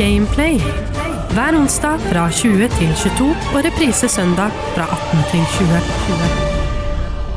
[0.00, 0.56] Gameplay.
[1.34, 6.46] Hver onsdag fra 20 til 22 og reprise søndag fra 18 til 20.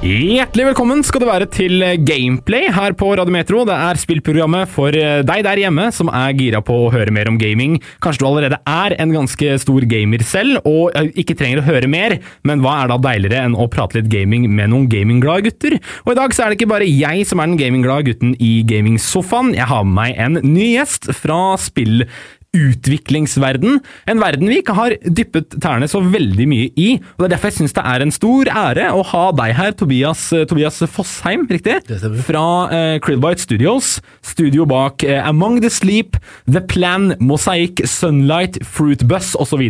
[0.03, 3.65] Hjertelig velkommen skal du være til Gameplay her på Radiometro.
[3.67, 7.39] Det er spillprogrammet for deg der hjemme som er gira på å høre mer om
[7.39, 7.77] gaming.
[8.03, 12.15] Kanskje du allerede er en ganske stor gamer selv og ikke trenger å høre mer,
[12.47, 15.81] men hva er da deiligere enn å prate litt gaming med noen gamingglade gutter?
[16.05, 18.53] Og i dag så er det ikke bare jeg som er den gamingglade gutten i
[18.71, 19.51] gamingsofaen.
[19.59, 22.07] Jeg har med meg en ny gjest fra spill
[22.53, 23.79] utviklingsverden.
[24.09, 26.89] En verden vi ikke har dyppet tærne så veldig mye i.
[27.15, 29.73] og Det er derfor jeg syns det er en stor ære å ha deg her,
[29.77, 31.79] Tobias, Tobias Fossheim, riktig?
[32.27, 33.97] Fra uh, Krillbite Studios.
[34.21, 39.65] Studio bak uh, Among the Sleep, The Plan, Mosaic, Sunlight, Fruitbus osv.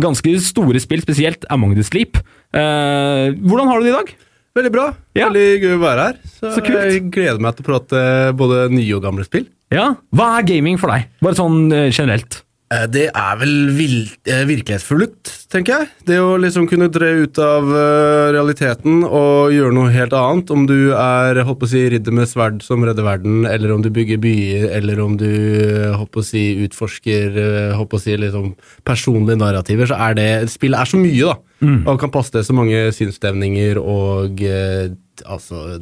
[0.00, 2.20] Ganske store spill, spesielt Among the Sleep.
[2.52, 4.14] Uh, hvordan har du det i dag?
[4.52, 4.86] Veldig bra.
[5.16, 5.30] Ja.
[5.30, 6.16] Veldig gøy å være her.
[6.28, 6.62] Så, Så.
[6.68, 8.00] Jeg gleder meg til å prate
[8.36, 9.46] både nye og gamle spill.
[9.72, 11.06] Ja, Hva er gaming for deg?
[11.24, 12.42] Bare sånn uh, generelt.
[12.72, 15.88] Eh, Det er vel eh, virkelighetsfullt, tenker jeg.
[16.08, 20.52] Det å liksom kunne dre ut av eh, realiteten og gjøre noe helt annet.
[20.54, 23.84] Om du er holdt på å si, ridder med sverd som redder verden, eller om
[23.84, 25.28] du bygger byer, eller om du
[25.98, 27.38] holdt på å si, utforsker
[27.76, 28.52] holdt på å si, liksom,
[28.88, 31.38] personlige narrativer, så er det Spillet er så mye, da.
[31.86, 34.40] Og kan passe til så mange sinnsstemninger og
[35.22, 35.78] altså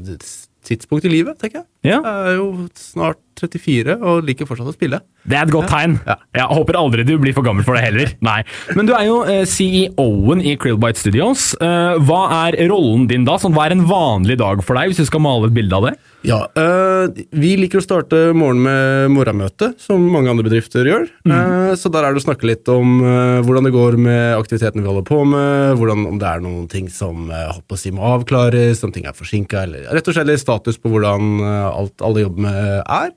[0.67, 1.69] tidspunkt i livet, tenker jeg.
[1.93, 1.99] Ja.
[2.05, 5.01] Jeg er jo snart 34 og liker fortsatt å spille.
[5.25, 5.97] Det er et godt tegn.
[6.07, 6.17] Ja.
[6.37, 8.13] Jeg håper aldri du blir for gammel for det heller.
[8.25, 8.41] Nei.
[8.77, 11.51] Men du er jo eh, CEO-en i Krillbite Studios.
[11.61, 13.39] Eh, hva er rollen din da?
[13.41, 15.89] Sånn, hva er en vanlig dag for deg, hvis du skal male et bilde av
[15.89, 15.97] det?
[16.27, 21.07] Ja, øh, Vi liker å starte morgenen med morgenmøte, som mange andre bedrifter gjør.
[21.25, 24.85] Eh, så der er det å snakke litt om øh, hvordan det går med aktivitetene
[24.85, 28.85] vi holder på med, hvordan, om det er noen ting som uh, si må avklares,
[28.85, 32.83] om ting er forsinka, eller rett og slett status på hvordan alt alle jobber med
[32.85, 33.11] er.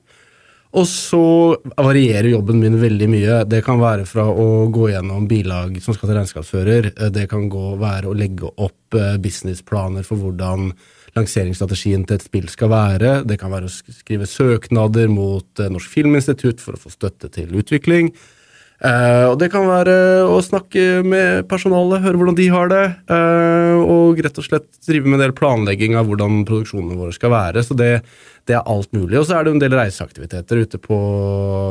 [0.74, 1.22] Og så
[1.78, 3.36] varierer jobben min veldig mye.
[3.46, 6.90] Det kan være fra å gå gjennom bilag som skal til regnskapsfører.
[6.96, 10.72] Eh, Det kan gå, være å legge opp eh, businessplaner for hvordan
[11.14, 13.16] lanseringsstrategien til et spill skal være.
[13.28, 17.54] Det kan være å skrive søknader mot eh, Norsk Filminstitutt for å få støtte til
[17.60, 18.12] utvikling.
[18.84, 19.94] Eh, og det kan være
[20.26, 25.08] å snakke med personalet, høre hvordan de har det, eh, og rett og slett drive
[25.08, 27.64] med en del planlegging av hvordan produksjonene våre skal være.
[27.64, 27.92] Så det,
[28.50, 29.20] det er alt mulig.
[29.20, 31.00] Og så er det en del reiseaktiviteter ute på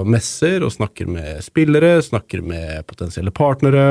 [0.10, 3.88] messer, og snakker med spillere, snakker med potensielle partnere.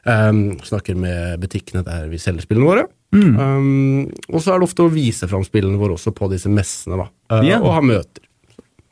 [0.00, 2.86] Um, snakker med butikkene der vi selger spillene våre.
[3.12, 7.00] Um, og så er det ofte å vise fram spillene våre også på disse messene,
[7.00, 7.08] da.
[7.32, 7.62] Uh, yeah.
[7.62, 8.26] Og ha møter.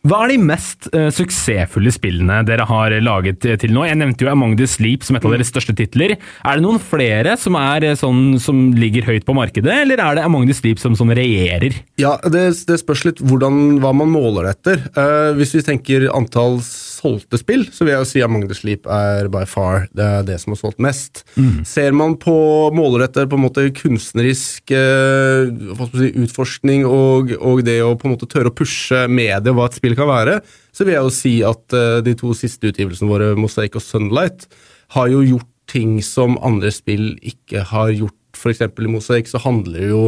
[0.07, 3.83] Hva er de mest uh, suksessfulle spillene dere har laget eh, til nå?
[3.89, 6.15] Jeg nevnte jo Among the Sleep som et av deres største titler.
[6.19, 10.19] Er det noen flere som, er, eh, sånn, som ligger høyt på markedet, eller er
[10.19, 11.81] det Among the Sleep som, som regjerer?
[11.99, 14.85] Ja, det, det spørs litt hvordan, hva man måler etter.
[14.95, 18.87] Uh, hvis vi tenker antall solgte spill, så vil jeg jo si Among the Sleep
[18.91, 21.25] er by far det, er det som har solgt mest.
[21.67, 22.37] Ser man på
[22.75, 25.51] måler etter på en måte kunstnerisk uh,
[25.99, 29.79] si, utforskning og, og det å på en måte tørre å pushe mediet hva et
[29.81, 30.39] spill kan være,
[30.71, 34.47] så vil jeg jo si at uh, de to siste utgivelsene våre, Mosaic og Sunlight,
[34.95, 38.15] har jo gjort ting som andre spill ikke har gjort.
[38.39, 40.03] For eksempel i Mosaic så handler jo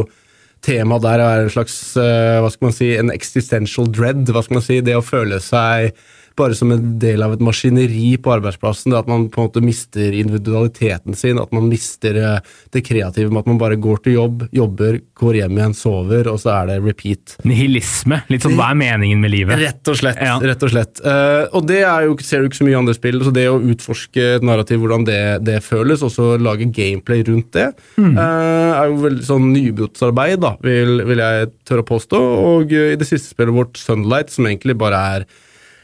[0.61, 4.29] Temaet der er en slags eh, hva skal man si, en existential dread.
[4.29, 5.95] hva skal man si, Det å føle seg
[6.37, 8.91] bare som en del av et maskineri på arbeidsplassen.
[8.93, 13.31] det At man på en måte mister individualiteten sin, at man mister eh, det kreative
[13.31, 16.71] med at man bare går til jobb, jobber, går hjem igjen, sover, og så er
[16.71, 17.35] det repeat.
[17.47, 18.21] Nihilisme.
[18.31, 19.59] Litt sånn hva er meningen med livet?
[19.61, 20.21] Rett og slett.
[20.21, 20.37] Ja.
[20.41, 21.01] rett og slett.
[21.03, 23.59] Uh, og det jo, ser du ikke så mye i andre spill, så det å
[23.59, 27.69] utforske et narrativ, hvordan det, det føles, og så lage gameplay rundt det,
[28.01, 28.15] Mm.
[28.17, 32.19] uh, er jo veldig sånn nybrottsarbeid, da, vil, vil jeg tørre å påstå.
[32.55, 35.25] Og uh, i det siste spillet vårt, Sunlight, som egentlig bare er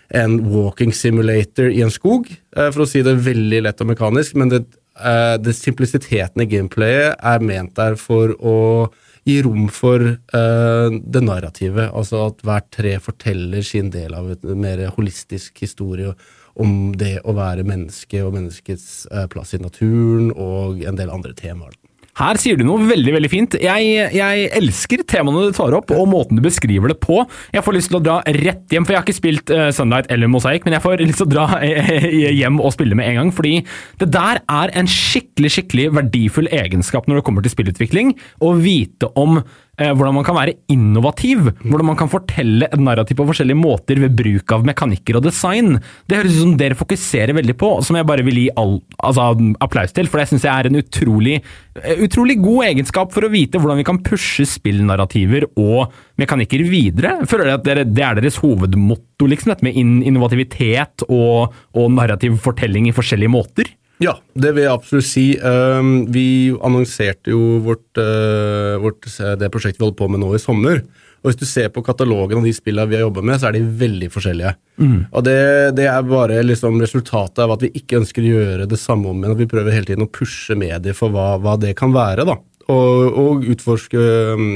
[0.10, 4.36] en walking simulator i en skog, eh, for å si det veldig lett og mekanisk,
[4.36, 4.64] men det,
[5.00, 8.92] eh, det simplisiteten i gameplayet er ment der for å
[9.28, 14.62] gi rom for eh, det narrativet, altså at hver tre forteller sin del av en
[14.62, 16.14] mer holistisk historie
[16.56, 21.76] om det å være menneske og menneskets plass i naturen og en del andre temaer.
[22.18, 23.58] Her sier du noe veldig veldig fint.
[23.62, 27.20] Jeg, jeg elsker temaene du tar opp, og måten du beskriver det på.
[27.54, 30.10] Jeg får lyst til å dra rett hjem, for jeg har ikke spilt uh, Sunlight
[30.14, 32.10] eller Mosaic, men jeg får lyst til å dra eh,
[32.40, 33.62] hjem og spille med en gang, fordi
[34.02, 38.16] det der er en skikkelig skikkelig verdifull egenskap når det kommer til spillutvikling.
[38.42, 39.42] Å vite om
[39.80, 41.52] eh, hvordan man kan være innovativ.
[41.64, 45.78] Hvordan man kan fortelle et narrativ på forskjellige måter ved bruk av mekanikker og design.
[46.10, 49.30] Det høres ut som dere fokuserer veldig på, som jeg bare vil gi all, altså,
[49.64, 50.10] applaus til.
[50.12, 51.40] For det syns jeg er en utrolig,
[51.82, 57.20] eh, utrolig god egenskap for å vite hvordan vi kan pushe spillnarrativer og mekanikker videre.
[57.30, 62.90] Føler at dere, Det er deres hovedmotto, liksom, dette med innovativitet og, og narrativ fortelling
[62.90, 63.77] i forskjellige måter.
[64.04, 65.26] Ja, det vil jeg absolutt si.
[65.42, 69.08] Um, vi annonserte jo vårt, uh, vårt,
[69.40, 70.84] det prosjektet vi holder på med nå i sommer.
[71.24, 73.58] Og Hvis du ser på katalogen av de spillene vi har jobba med, så er
[73.58, 74.54] de veldig forskjellige.
[74.78, 75.00] Mm.
[75.10, 75.40] Og det,
[75.80, 79.18] det, er bare liksom resultatet av at vi ikke ønsker å gjøre det samme om
[79.24, 79.34] igjen.
[79.34, 82.28] At vi prøver hele tiden å pushe medier for hva, hva det kan være.
[82.30, 82.38] da.
[82.70, 84.06] Og, og utforske
[84.38, 84.48] um,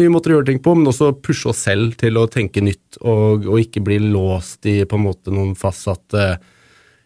[0.00, 2.98] nye måter å gjøre ting på, men også pushe oss selv til å tenke nytt,
[3.00, 6.34] og, og ikke bli låst i på en måte noen fastsatte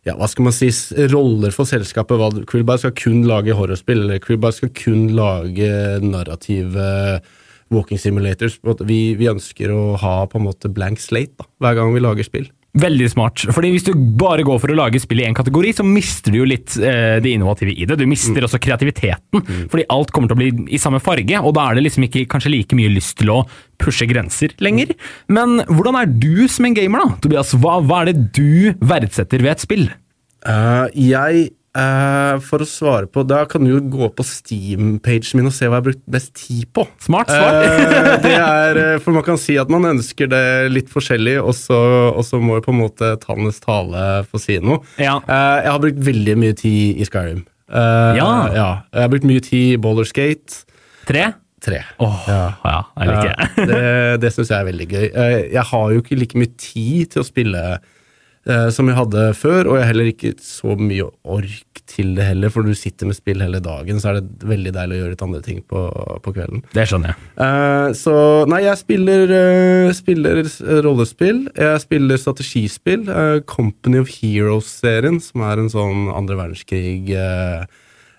[0.09, 0.71] ja, hva skal man si,
[1.13, 2.19] roller for selskapet.
[2.21, 5.69] Hva, Quillbar skal kun lage horrorspill, eller Krillbar skal kun lage
[6.05, 6.89] narrative
[7.75, 8.59] walking simulators.
[8.89, 12.27] Vi, vi, ønsker å ha på en måte blank slate da, hver gang vi lager
[12.27, 12.49] spill.
[12.77, 13.43] Veldig smart.
[13.55, 16.43] fordi Hvis du bare går for å lage spill i én kategori, så mister du
[16.43, 17.97] jo litt eh, det innovative i det.
[17.99, 18.45] Du mister mm.
[18.45, 19.63] også kreativiteten, mm.
[19.73, 21.41] fordi alt kommer til å bli i samme farge.
[21.41, 23.41] Og da er det liksom ikke kanskje like mye lyst til å
[23.81, 24.93] pushe grenser lenger.
[25.33, 27.23] Men hvordan er du som en gamer, da?
[27.25, 27.55] Tobias?
[27.57, 29.89] Hva, hva er det du verdsetter ved et spill?
[30.47, 35.51] Uh, jeg Uh, for å svare på Da kan du jo gå på Steam-pagen min
[35.51, 36.87] og se hva jeg har brukt best tid på.
[37.05, 37.59] Smart svar.
[37.61, 40.43] uh, det er, for man kan si at man ønsker det
[40.73, 41.79] litt forskjellig, og så,
[42.09, 44.81] og så må jo på en måte tallenes tale få si noe.
[44.97, 45.19] Ja.
[45.29, 47.45] Uh, jeg har brukt veldig mye tid i Skyrim.
[47.69, 48.33] ja.
[48.57, 48.71] ja.
[48.95, 50.65] Jeg har brukt mye tid i Boulderskate.
[51.09, 51.29] Tre?
[51.63, 51.83] Tre.
[52.01, 52.43] Oh, ja.
[52.65, 53.69] ja, jeg liker det.
[53.69, 55.07] det det syns jeg er veldig gøy.
[55.53, 57.63] jeg har jo ikke like mye tid til å spille
[58.51, 62.27] eh, som jeg hadde før, og jeg har heller ikke så mye ork til det
[62.29, 65.15] heller, for du sitter med spill hele dagen, så er det veldig deilig å gjøre
[65.15, 65.85] litt andre ting på,
[66.25, 66.63] på kvelden.
[66.77, 67.31] Det skjønner jeg.
[67.47, 68.15] Eh, så
[68.51, 70.43] nei, jeg spiller, uh, spiller
[70.85, 73.09] rollespill, jeg spiller strategispill.
[73.09, 77.15] Uh, Company of Heroes-serien, som er en sånn andre verdenskrig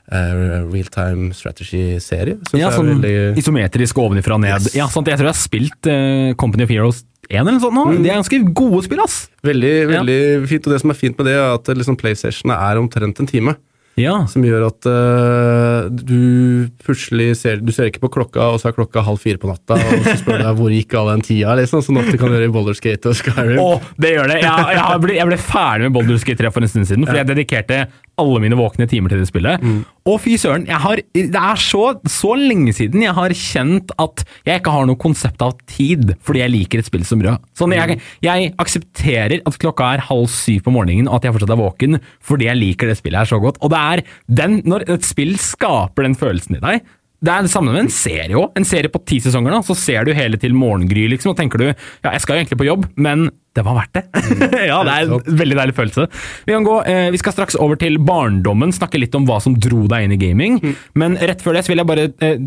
[0.09, 2.39] uh, Uh, Realtime strategy-serie.
[2.57, 3.37] Ja, sånn veldig...
[3.39, 4.67] isometrisk ovenifra og ned.
[4.69, 4.75] Yes.
[4.77, 7.77] Ja, sant, Jeg tror jeg har spilt uh, Company of Heroes 1 eller noe sånt
[7.77, 7.85] nå.
[7.91, 8.03] Mm.
[8.03, 9.21] De er ganske gode spill, ass.
[9.45, 10.45] Veldig veldig ja.
[10.49, 13.29] fint, og det som er fint med det, er at liksom, PlayStation er omtrent en
[13.29, 13.57] time.
[13.99, 14.15] Ja.
[14.31, 18.77] Som gjør at uh, du plutselig ser Du ser ikke på klokka, og så er
[18.77, 21.55] klokka halv fire på natta, og så spør du deg hvor gikk all den tida,
[21.59, 23.59] liksom, sånn at du kan gjøre i Boulderskate og Skyrim.
[23.59, 24.39] Å, det gjør det!
[24.45, 27.31] Jeg, jeg, ble, jeg ble ferdig med Boulderskate 3 for en stund siden, fordi jeg
[27.33, 27.81] dedikerte
[28.19, 29.63] alle mine våkne timer til det spillet.
[29.63, 29.81] Mm.
[30.09, 34.73] Og fy søren, det er så, så, lenge siden jeg har kjent at jeg ikke
[34.73, 37.43] har noe konsept av tid, fordi jeg liker et spill som brød.
[37.57, 41.53] Sånn, jeg, jeg, aksepterer at klokka er halv syv på morgenen og at jeg fortsatt
[41.55, 43.59] er våken, fordi jeg liker det spillet her så godt.
[43.63, 44.05] Og det er
[44.41, 46.87] den, når et spill skaper den følelsen i deg,
[47.19, 48.53] det er det samme med en serie òg.
[48.59, 51.61] En serie på ti sesonger, da, så ser du hele til morgengry, liksom, og tenker
[51.61, 53.27] du ja, jeg skal jo egentlig på jobb, men
[53.57, 54.03] det var verdt det.
[54.69, 56.05] ja, det er en veldig deilig følelse.
[56.47, 59.57] Vi kan gå, eh, vi skal straks over til barndommen, snakke litt om hva som
[59.57, 60.59] dro deg inn i gaming.
[60.63, 60.75] Mm.
[61.01, 62.37] Men rett før det så vil jeg bare eh,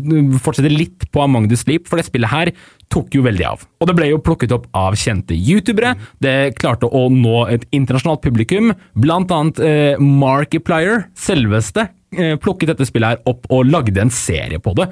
[0.41, 2.53] fortsette litt på Among the Sleep, for det spillet her
[2.93, 3.65] tok jo veldig av.
[3.81, 5.93] Og det ble jo plukket opp av kjente youtubere.
[6.23, 11.91] Det klarte å nå et internasjonalt publikum, blant annet eh, Markiplier, selveste,
[12.41, 14.89] plukket dette spillet her opp og lagde en serie på det.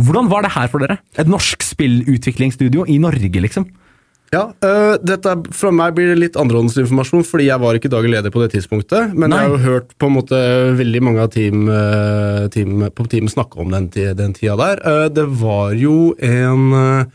[0.00, 0.98] Hvordan var det her for dere?
[1.20, 3.68] Et norsk spillutviklingsstudio i Norge, liksom?
[4.32, 8.32] Ja, øh, dette, Fra meg blir det litt andrehåndsinformasjon, fordi jeg var ikke daglig leder
[8.32, 9.12] på det tidspunktet.
[9.12, 9.42] Men Nei.
[9.42, 10.38] jeg har jo hørt på en måte
[10.78, 14.80] veldig mange av team, uh, team, på teamet snakke om den, den tida der.
[15.12, 17.10] Det var jo en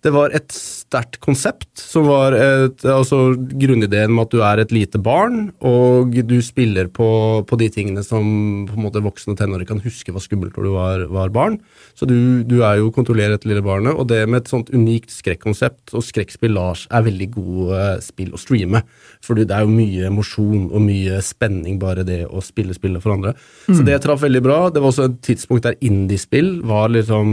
[0.00, 0.54] Det var et
[0.90, 6.16] sterkt konsept, som var et, altså grunnideen med at du er et lite barn, og
[6.26, 7.06] du spiller på,
[7.46, 8.26] på de tingene som
[8.66, 11.60] på en måte voksne tenårige kan huske var skummelt når du var, var barn.
[11.94, 15.14] Så du, du, er jo kontrollerer dette lille barnet, og det med et sånt unikt
[15.14, 18.82] skrekkonsept, og skrekkspill Lars er veldig gode spill å streame,
[19.22, 23.14] for det er jo mye emosjon og mye spenning bare det å spille spillet for
[23.14, 23.36] andre.
[23.68, 23.76] Mm.
[23.78, 24.58] Så det traff veldig bra.
[24.74, 27.28] Det var også et tidspunkt der indiespill var liksom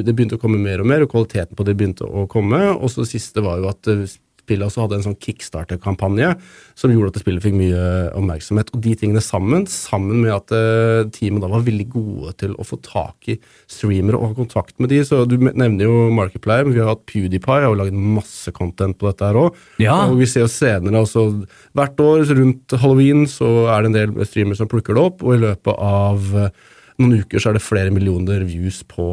[0.00, 2.62] Det begynte å komme mer og mer, og kvaliteten på det begynte å komme.
[2.72, 4.04] og så det siste var jo at eh,
[4.42, 6.32] spillet også hadde en sånn kickstarter-kampanje
[6.78, 7.82] som gjorde at spillet fikk mye
[8.18, 8.72] oppmerksomhet.
[8.74, 12.66] Og de tingene sammen, sammen med at uh, teamet da var veldig gode til å
[12.66, 13.38] få tak i
[13.70, 17.06] streamere og ha kontakt med de, så du nevner jo Markiplier, men vi har hatt
[17.08, 19.62] PewDiePie, har jo lagd masse content på dette her òg.
[19.82, 20.02] Ja.
[20.08, 21.28] Og vi ser jo senere, altså
[21.78, 25.36] hvert år rundt halloween så er det en del streamere som plukker det opp, og
[25.36, 26.32] i løpet av
[27.00, 29.06] noen uker så er det flere millioner views på,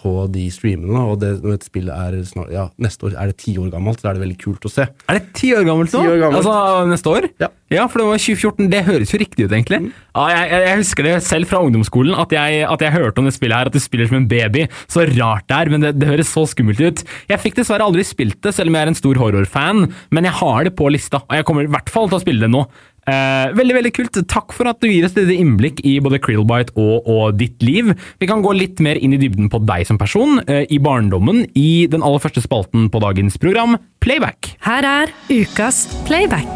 [0.00, 1.02] på de streamene.
[1.12, 4.00] Og det, når et spill er snart, ja, neste år er det ti år gammelt,
[4.00, 4.86] så er det veldig kult å se.
[4.88, 6.04] Er det ti år gammelt nå?
[6.06, 6.40] 10 år gammelt.
[6.40, 7.28] Altså neste år?
[7.42, 7.50] Ja.
[7.76, 7.86] ja.
[7.90, 8.70] for det var 2014.
[8.72, 9.82] Det høres jo riktig ut, egentlig.
[10.14, 13.28] Ja, jeg, jeg, jeg husker det selv fra ungdomsskolen, at jeg, at jeg hørte om
[13.28, 14.66] det spillet her, at du spiller som en baby.
[14.90, 17.04] Så rart det er, men det, det høres så skummelt ut.
[17.30, 20.38] Jeg fikk dessverre aldri spilt det, selv om jeg er en stor horrorfan, men jeg
[20.40, 22.64] har det på lista, og jeg kommer i hvert fall til å spille det nå.
[23.08, 24.18] Eh, veldig veldig kult.
[24.30, 27.94] Takk for at du gir oss dette innblikk i både Krillbite og, og ditt liv.
[28.20, 31.46] Vi kan gå litt mer inn i dybden på deg som person, eh, i barndommen,
[31.58, 34.54] i den aller første spalten på dagens program, Playback.
[34.64, 36.48] Her er ukas playback.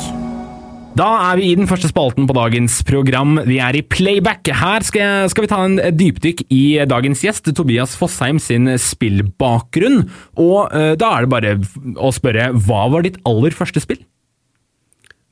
[0.94, 3.40] Da er vi i den første spalten på dagens program.
[3.48, 4.46] Vi er i Playback.
[4.46, 10.04] Her skal, jeg, skal vi ta en dypdykk i dagens gjest, Tobias Fossheim sin spillbakgrunn.
[10.38, 11.56] Og eh, da er det bare
[11.98, 14.04] å spørre, hva var ditt aller første spill?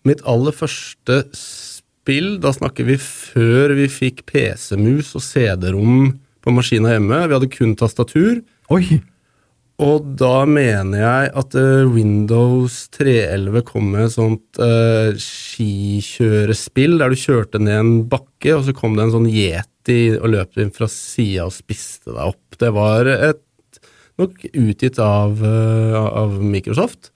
[0.09, 6.97] Mitt aller første spill, da snakker vi før vi fikk PC-mus og CD-rom på maskina
[6.97, 7.21] hjemme.
[7.29, 8.41] Vi hadde kun tastatur.
[8.75, 9.03] Oi!
[9.83, 17.11] Og da mener jeg at eh, Windows 311 kom med et sånt uh, skikjørespill der
[17.11, 20.75] du kjørte ned en bakke, og så kom det en sånn yeti og løp inn
[20.75, 22.61] fra sida og spiste deg opp.
[22.61, 23.43] Det var et,
[24.21, 27.12] nok utgitt av, uh, av Microsoft.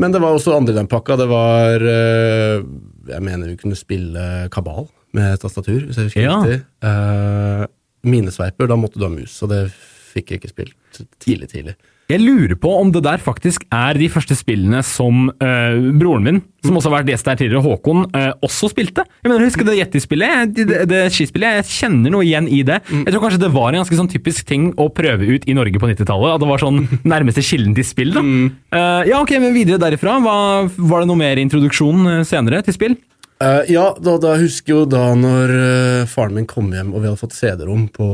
[0.00, 1.16] Men det var også andre i den pakka.
[1.20, 2.62] Det var eh,
[3.10, 6.36] Jeg mener vi kunne spille kabal med tastatur, hvis jeg husker Ja.
[6.40, 6.60] riktig.
[6.86, 7.64] Uh,
[8.06, 9.64] minesveiper, da måtte du ha mus, og det
[10.12, 11.74] fikk jeg ikke spilt tidlig, tidlig.
[12.10, 16.40] Jeg lurer på om det der faktisk er de første spillene som eh, broren min,
[16.64, 19.04] som også har vært gjest der tidligere, Håkon, eh, også spilte.
[19.22, 20.54] Jeg mener, Husker du det Yeti-spillet?
[20.56, 21.60] Det, det, skispillet?
[21.60, 22.80] Jeg kjenner noe igjen i det.
[22.90, 25.78] Jeg tror kanskje det var en ganske sånn typisk ting å prøve ut i Norge
[25.78, 26.34] på 90-tallet.
[26.34, 26.82] At det var sånn
[27.14, 28.12] nærmeste kilden til spill.
[28.16, 28.24] da.
[28.26, 30.18] Uh, ja, ok, men videre derifra.
[30.24, 30.36] Hva,
[30.66, 32.98] var det noe mer introduksjon senere til spill?
[33.40, 37.08] Eh, ja, da, da husker jo da når uh, faren min kom hjem og vi
[37.08, 38.08] hadde fått CD-rom på,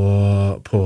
[0.68, 0.82] på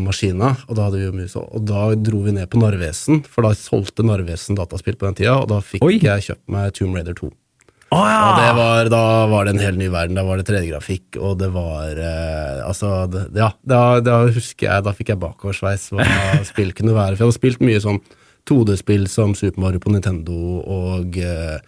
[0.00, 3.44] maskina, og da hadde vi jo mus, og da dro vi ned på Narvesen, for
[3.44, 5.98] da solgte Narvesen dataspill på den tida, og da fikk Oi.
[6.00, 7.28] jeg kjøpt meg Tomb Raider 2.
[7.94, 8.22] Oh, ja!
[8.24, 10.16] Og det var, da var det en hel ny verden.
[10.18, 14.86] Da var det 3D-grafikk, og det var eh, Altså, det, ja, da, da husker jeg
[14.88, 16.08] Da fikk jeg bakoversveis hva
[16.50, 17.14] spill kunne være.
[17.14, 18.00] For jeg hadde spilt mye sånn
[18.50, 21.60] 2D-spill som Super Mario på Nintendo og eh,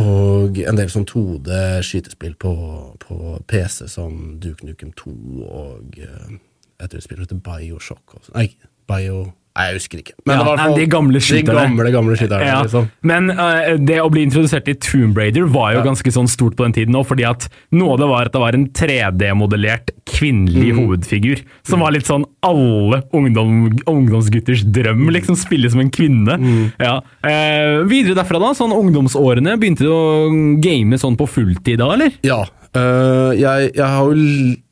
[0.00, 2.52] og en del sånn 2D-skytespill på,
[3.00, 3.16] på
[3.48, 5.14] PC som Duke Nukem 2
[5.46, 6.36] og uh,
[6.76, 8.18] jeg tror det spiller heter Bioshock.
[8.18, 8.32] Også.
[8.36, 8.50] Nei,
[8.90, 9.24] Bio...
[9.56, 10.12] Nei, jeg husker ikke.
[10.26, 12.90] Ja, det var nei, de gamle De gamle, gamle skyterne, Ja, liksom.
[13.08, 15.84] Men uh, det å bli introdusert i Tomb Raider var jo Ja.
[15.86, 18.42] ganske sånn stort på den tiden òg, fordi at noe av det var at det
[18.42, 20.78] var en 3D-modellert kvinnelig Mm.
[20.84, 26.36] hovedfigur, som var litt sånn alle ungdom, ungdomsgutters drøm, liksom spille som en kvinne.
[26.38, 26.72] Mm.
[26.78, 27.00] Ja.
[27.24, 32.12] Uh, videre derfra, da, sånn ungdomsårene, begynte du å game sånn på fulltid da, eller?
[32.22, 32.44] Ja.
[32.76, 34.14] Øh, jeg, jeg har jo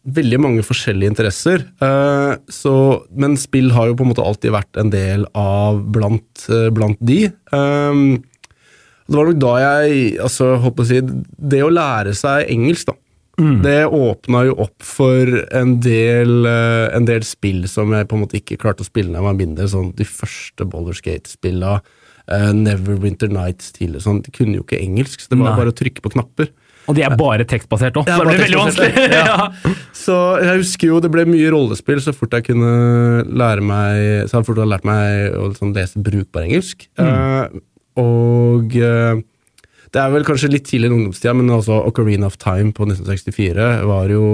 [0.04, 2.74] veldig mange forskjellige interesser, uh, så,
[3.16, 7.00] men spill har jo på en måte alltid vært en del av blant, uh, blant
[7.00, 7.30] de.
[7.54, 8.20] Um,
[9.08, 11.00] det var nok da jeg altså, holdt på å si,
[11.36, 12.98] Det å lære seg engelsk, da.
[13.34, 15.26] Det åpna jo opp for
[15.58, 19.18] en del, en del spill som jeg på en måte ikke klarte å spille når
[19.18, 19.66] jeg var mindre.
[19.72, 25.32] Sånn, de første Boulderskate-spilla, uh, Neverwinter Nights tidligere, sånn, de kunne jo ikke engelsk, så
[25.32, 25.58] det var Nei.
[25.62, 26.52] bare å trykke på knapper.
[26.84, 29.04] Og de er bare tekstbasert òg, så det blir veldig vanskelig.
[29.18, 29.76] ja.
[29.96, 32.72] Så jeg husker jo det ble mye rollespill så fort jeg kunne
[33.30, 36.88] lære meg Så fort jeg hadde lært meg å liksom lese brukbar engelsk.
[37.00, 37.60] Eh,
[38.00, 39.22] og eh,
[39.94, 43.66] det er vel kanskje litt tidlig i ungdomstida, men altså Ocarina of Time på 1964
[43.86, 44.24] var jo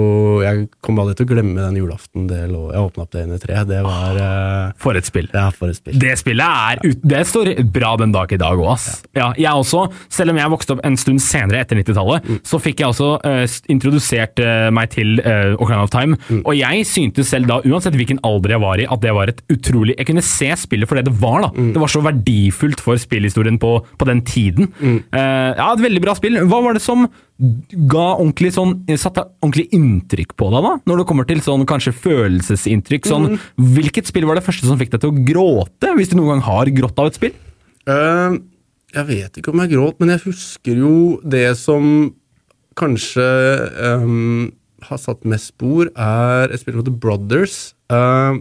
[0.41, 3.35] Jeg kommer aldri til å glemme den julaften det lå Jeg åpna opp det inn
[3.35, 3.59] i tre.
[3.69, 5.27] Det var ah, For et spill.
[5.35, 5.99] Ja, for et spill.
[6.01, 6.41] Det spillet
[6.71, 8.87] er ut, Det står bra den dag i dag òg, ass.
[9.17, 9.29] Ja.
[9.37, 12.37] jeg også, selv om jeg vokste opp en stund senere etter 90-tallet, Mm.
[12.45, 16.17] så fikk jeg også uh, introdusert uh, meg til uh, Ocarina of Time.
[16.29, 16.41] Mm.
[16.45, 19.41] Og jeg syntes selv da, uansett hvilken alder jeg var i, at det var et
[19.51, 21.49] utrolig Jeg kunne se spillet for det det var, da.
[21.55, 21.71] Mm.
[21.75, 24.69] Det var så verdifullt for spillhistorien på, på den tiden.
[24.81, 26.37] Eh, ja, et veldig bra spill.
[26.49, 27.07] Hva var det som
[27.91, 30.73] ga ordentlig sånn Satte ordentlig inntrykk på deg, da?
[30.89, 33.09] Når det kommer til sånn kanskje følelsesinntrykk.
[33.09, 36.35] Sånn, Hvilket spill var det første som fikk deg til å gråte, hvis du noen
[36.35, 37.35] gang har grått av et spill?
[37.89, 38.37] Uh,
[38.93, 42.11] jeg vet ikke om jeg gråt, men jeg husker jo det som
[42.79, 43.27] kanskje
[44.03, 44.51] um,
[44.87, 47.59] har satt mest spor, er et spill som heter Brothers,
[47.93, 48.37] uh,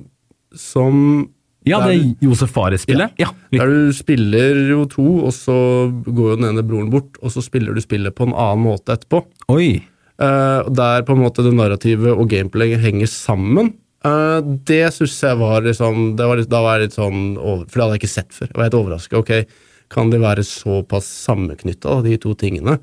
[0.57, 1.31] som
[1.69, 3.13] Ja, det der- er Josef Fares-spillet.
[3.19, 3.29] Ja.
[3.53, 7.43] Der du spiller jo to, og så går jo den ene broren bort, og så
[7.45, 9.25] spiller du spillet på en annen måte etterpå.
[9.53, 9.83] Oi.
[10.21, 13.75] Eh, der på en måte det narrativet og gameplayet henger sammen.
[14.05, 17.67] Eh, det syns jeg var liksom det var litt, Da var jeg litt sånn over,
[17.69, 18.49] For det hadde jeg ikke sett før.
[18.49, 19.19] Jeg var helt overraska.
[19.19, 19.47] Ok,
[19.91, 22.79] kan de være såpass sammenknytta, de to tingene?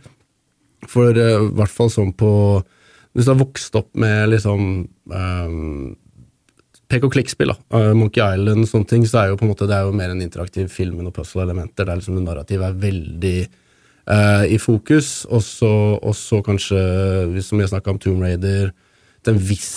[0.87, 2.63] For eh, i hvert fall sånn på
[3.15, 5.95] hvis du har vokst opp med liksom um,
[6.91, 9.67] pek og klikk-spill, uh, Monkey Island og sånne ting, så er jo på en måte
[9.69, 12.81] det er jo mer en interaktiv film med noen puzzle-elementer, der liksom det narrativet er
[12.85, 16.81] veldig uh, i fokus, og så, kanskje,
[17.43, 18.71] som vi har snakka om Tomb Raider,
[19.23, 19.75] til en viss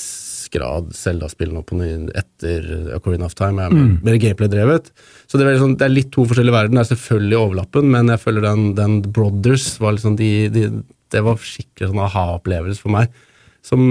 [0.50, 1.88] grad Zelda-spill nå på ny,
[2.18, 4.90] etter Accordion of Time er mer, mer gameplay-drevet.
[5.30, 6.82] Så det er, sånn, det er litt to forskjellige verdener.
[6.82, 10.64] Det er selvfølgelig overlappen, men jeg føler den, den Brothers var liksom de, de,
[11.10, 13.14] Det var skikkelig sånn aha-opplevelse for meg.
[13.66, 13.82] Som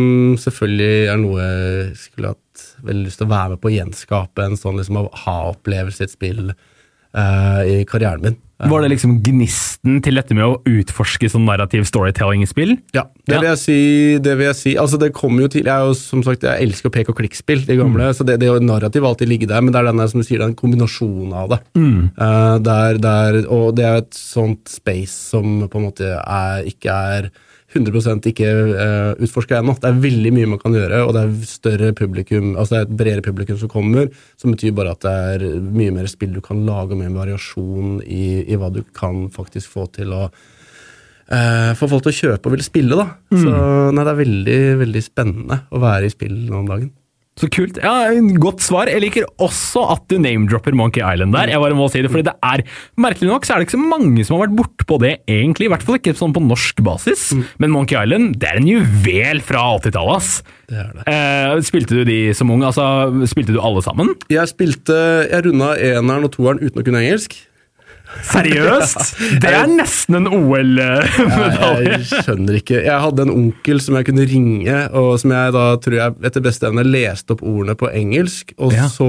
[0.41, 4.45] selvfølgelig er noe jeg skulle hatt veldig lyst til å være med på å gjenskape
[4.49, 8.39] en sånn liksom ha-opplevelse i et spill uh, i karrieren min.
[8.59, 12.73] Var det liksom gnisten til dette med å utforske sånn narrativ storytelling i spill?
[12.91, 13.39] Ja, det Ja.
[13.39, 13.77] vil jeg si.
[14.19, 14.73] Det vil jeg si.
[14.75, 17.63] Altså, det kommer jo til Jeg er jo, som sagt, jeg elsker pek- og klikk-spill,
[17.65, 18.09] de gamle.
[18.13, 20.55] Så det, det narrativ alltid ligge der, men det er denne, som du sier, den
[20.59, 21.59] kombinasjonen av det.
[21.79, 26.91] Eh, der, der, og det er et sånt space som på en måte er, ikke
[27.15, 27.29] er
[27.69, 29.75] 100 ikke uh, utforska ennå.
[29.77, 32.87] Det er veldig mye man kan gjøre, og det er større publikum, altså det er
[32.87, 34.09] et bredere publikum som kommer,
[34.41, 37.99] som betyr bare at det er mye mer spill du kan lage, og mer variasjon
[38.05, 42.49] i, i hva du kan faktisk få til å uh, få folk til å kjøpe
[42.49, 43.09] og ville spille, da.
[43.29, 43.53] Så
[43.93, 46.93] nei, det er veldig, veldig spennende å være i spill nå om dagen.
[47.39, 47.77] Så kult.
[47.79, 48.89] Ja, Godt svar.
[48.91, 51.53] Jeg liker også at du name-dropper Monkey Island der.
[51.53, 52.63] Jeg bare må si det, fordi det er,
[52.99, 55.69] Merkelig nok så er det ikke så mange som har vært bortpå det, egentlig.
[55.69, 57.29] I hvert fall ikke sånn på norsk basis.
[57.61, 60.31] Men Monkey Island det er en juvel fra 80-tallet, ass.
[60.69, 61.05] Det er det.
[61.09, 62.65] Eh, spilte du de som ung?
[62.67, 62.85] Altså,
[63.31, 64.11] spilte du alle sammen?
[64.29, 64.97] Jeg spilte
[65.29, 67.39] Jeg runda eneren og toeren uten å kunne engelsk.
[68.29, 69.13] Seriøst?
[69.43, 71.91] Det er nesten en OL-medalje.
[71.93, 72.79] Jeg skjønner ikke.
[72.85, 76.43] Jeg hadde en onkel som jeg kunne ringe, og som jeg da tror jeg etter
[76.45, 78.87] beste evne leste opp ordene på engelsk, og Ja.
[78.91, 79.07] så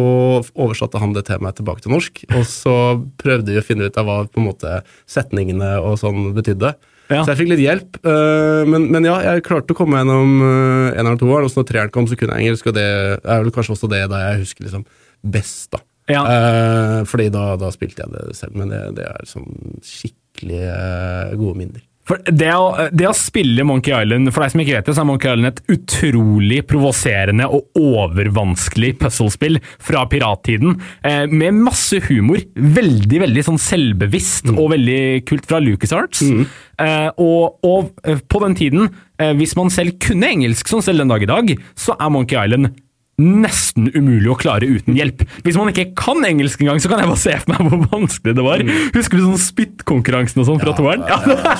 [0.55, 2.25] oversatte han det til meg tilbake til norsk.
[2.37, 2.77] Og så
[3.21, 4.81] prøvde vi å finne ut av hva på en måte
[5.11, 6.75] setningene og sånn betydde.
[7.11, 7.25] Ja.
[7.25, 7.97] Så jeg fikk litt hjelp.
[8.07, 11.59] øh, men, men ja, jeg klarte å komme gjennom øh, eneren og toeren, og så
[11.65, 14.21] når treeren kom, så kunne jeg engelsk, og det er vel kanskje også det da
[14.29, 14.85] jeg husker liksom
[15.27, 15.81] best, da.
[16.11, 16.25] Ja.
[16.27, 21.39] Uh, fordi da, da spilte jeg det selv, men det, det er sånn skikkelig uh,
[21.39, 21.87] gode minner.
[22.11, 25.07] Det å, det å spille Monkey Island, for deg som ikke vet det, så er
[25.07, 30.75] Monkey Island et utrolig provoserende og overvanskelig puzzlespill fra pirattiden,
[31.07, 32.43] eh, med masse humor.
[32.81, 36.25] Veldig veldig sånn selvbevisst og veldig kult fra LucasArts.
[36.27, 38.91] Eh, og, og eh, på den tiden,
[39.21, 42.41] eh, hvis man selv kunne engelsk, sånn selv den dag i dag, så er Monkey
[42.41, 42.73] Island
[43.21, 45.23] nesten umulig å klare uten hjelp.
[45.45, 48.35] Hvis man ikke kan engelsk engang, så kan jeg bare se for meg hvor vanskelig
[48.39, 48.65] det var.
[48.97, 51.05] Husker du sånn spyttkonkurransen og sånn fra toeren?
[51.11, 51.19] Ja,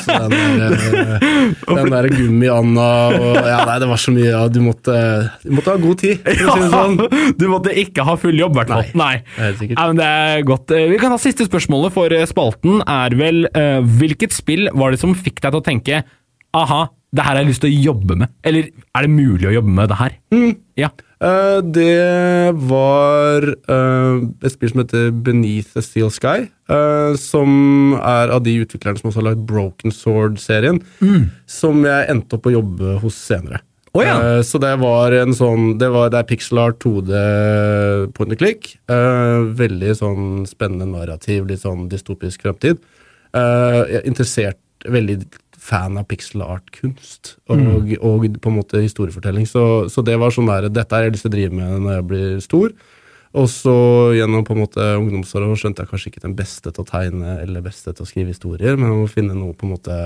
[0.09, 1.27] ja, den der, eh,
[1.69, 2.89] den der gummi-Anna
[3.19, 4.29] og Ja, nei, det var så mye.
[4.31, 4.95] Ja, du, måtte,
[5.45, 7.35] du måtte ha god tid, for å si det sånn.
[7.41, 8.95] Du måtte ikke ha full jobb, i hvert fall.
[9.01, 9.13] Nei.
[9.41, 10.73] Nei, men det er godt.
[10.77, 12.81] Eh, Vi kan ha siste spørsmålet for eh, spalten.
[12.87, 16.01] er vel uh, Hvilket spill var det som fikk deg til å tenke
[16.57, 16.81] aha,
[17.15, 18.33] det her har jeg lyst til å jobbe med?
[18.47, 20.17] Eller er det mulig å jobbe med det her?
[20.79, 20.91] Ja.
[21.21, 26.49] Eh, det var uh, et spill som heter Beneath the Steel Sky.
[26.71, 30.81] Uh, som er av de utviklerne som også har lagd Broken Sword-serien.
[31.51, 33.61] Som jeg endte opp å jobbe hos senere.
[33.91, 34.17] Oh, ja.
[34.47, 37.11] Så det var en sånn Det, var, det er pixel art 2D
[38.15, 38.69] point and click.
[38.87, 42.79] veldig sånn spennende narrativ, litt sånn dystopisk fremtid.
[43.35, 45.19] Jeg er interessert, veldig
[45.71, 49.47] fan av pixel art-kunst og, og på en måte historiefortelling.
[49.47, 51.97] Så, så det var sånn der Dette har jeg lyst til å drive med når
[51.99, 52.75] jeg blir stor.
[53.39, 53.77] Og så
[54.17, 57.63] gjennom på en måte ungdomsåra skjønte jeg kanskje ikke den beste til å tegne eller
[57.63, 59.99] beste til å skrive historier, men jeg må finne noe på en måte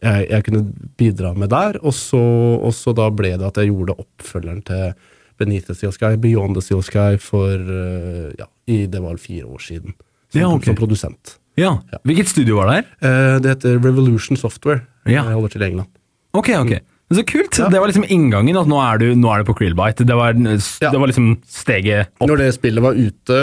[0.00, 1.80] jeg, jeg kunne bidra med der.
[1.80, 4.92] Og så, og så da ble det at jeg gjorde oppfølgeren til
[5.40, 9.48] Beneath the Sea Sky, Beyond the Steel Sky, for eh, ja, i, det var fire
[9.48, 9.96] år siden.
[10.28, 10.68] Som, Ja, okay.
[10.68, 11.39] som produsent.
[11.56, 11.74] Ja.
[12.04, 12.86] Hvilket studio var det her?
[13.02, 14.84] Eh, det heter Revolution Software.
[15.06, 15.24] Ja.
[15.24, 15.88] Jeg holder til i England.
[16.34, 16.80] Ok, ok.
[17.10, 17.50] Så kult!
[17.50, 18.54] Det var liksom inngangen.
[18.54, 20.04] At nå er du, nå er du på Krillbite.
[20.06, 20.90] Det var, Ja.
[20.92, 22.28] det var liksom steget opp.
[22.30, 23.38] Når det spillet var ute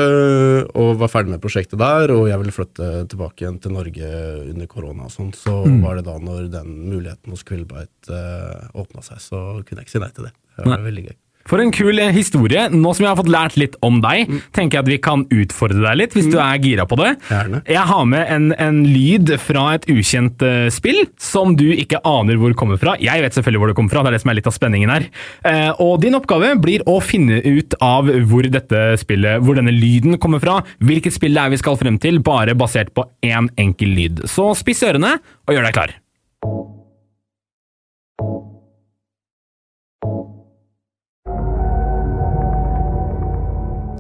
[0.74, 4.08] og var ferdig med prosjektet der, og jeg ville flytte tilbake igjen til Norge
[4.54, 5.82] under korona og sånn, så Mm.
[5.84, 9.96] var det da når den muligheten hos Quillbite uh, åpna seg, så kunne jeg ikke
[9.98, 10.34] si nei til det.
[10.56, 10.88] Det var Nei.
[10.92, 11.16] veldig gøy.
[11.48, 12.68] For en kul historie.
[12.74, 14.42] Nå som jeg har fått lært litt om deg, Mm.
[14.54, 17.14] tenker jeg at vi kan utfordre deg litt, hvis du er gira på det.
[17.30, 17.62] Gjerne.
[17.66, 22.36] Jeg har med en, en lyd fra et ukjent uh, spill, som du ikke aner
[22.40, 22.96] hvor kommer fra.
[23.00, 24.94] Jeg vet selvfølgelig hvor det kommer fra, det er det som er litt av spenningen
[24.94, 25.08] her.
[25.46, 30.18] Uh, og din oppgave blir å finne ut av hvor dette spillet, hvor denne lyden
[30.22, 33.96] kommer fra, hvilket spill det er vi skal frem til, bare basert på én enkel
[33.98, 34.26] lyd.
[34.28, 35.96] Så spiss ørene og gjør deg klar.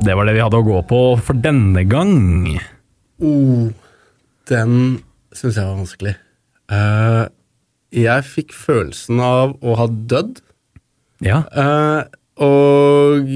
[0.07, 2.53] Det var det vi hadde å gå på for denne gang.
[3.19, 3.73] Oh,
[4.47, 5.01] den
[5.35, 6.13] syns jeg var vanskelig.
[6.71, 7.27] Uh,
[7.91, 10.39] jeg fikk følelsen av å ha dødd
[11.23, 11.41] Ja.
[11.51, 12.07] Uh,
[12.43, 13.27] og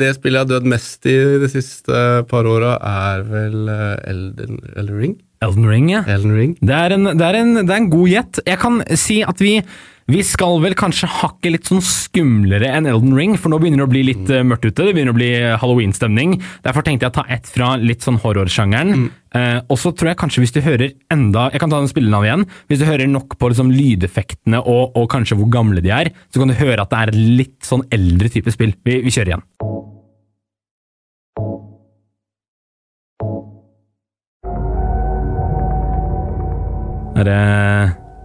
[0.00, 4.56] det spillet jeg har dødd mest i de siste par åra, er vel eh, Elden,
[4.72, 5.16] Elden Ring?
[5.44, 6.00] Elden Ring, ja.
[6.08, 6.54] Elden Ring.
[6.62, 8.40] Det er en, det er en, det er en god gjett.
[8.48, 9.58] Jeg kan si at vi,
[10.08, 13.88] vi skal vel kanskje hakke litt sånn skumlere enn Elden Ring, for nå begynner det
[13.88, 14.46] å bli litt mm.
[14.48, 14.86] mørkt ute.
[14.86, 15.28] Det begynner å bli
[15.60, 16.38] halloween-stemning.
[16.64, 19.10] Derfor tenkte jeg å ta ett fra litt sånn horrorsjangeren.
[19.36, 22.30] Eh, og så tror jeg kanskje hvis du hører enda Jeg kan ta den spillenavnet
[22.30, 22.46] igjen.
[22.70, 26.40] Hvis du hører nok på liksom lydeffektene og, og kanskje hvor gamle de er, så
[26.40, 28.72] kan du høre at det er litt sånn eldre type spill.
[28.88, 29.44] Vi, vi kjører igjen.
[37.18, 37.42] Er det,